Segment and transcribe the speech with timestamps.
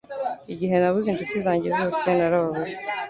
[0.53, 2.75] igihe nabuze inshuti zanjye zose narababaye